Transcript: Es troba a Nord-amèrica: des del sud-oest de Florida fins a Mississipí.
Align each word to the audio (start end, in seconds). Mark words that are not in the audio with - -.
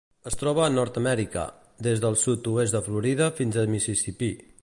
Es 0.29 0.35
troba 0.41 0.61
a 0.67 0.69
Nord-amèrica: 0.75 1.43
des 1.89 2.01
del 2.05 2.17
sud-oest 2.23 2.77
de 2.79 2.83
Florida 2.89 3.31
fins 3.41 3.59
a 3.59 3.67
Mississipí. 3.77 4.35